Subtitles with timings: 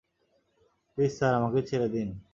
[0.91, 2.09] Please sir, আমাকে ছেড়ে দিন।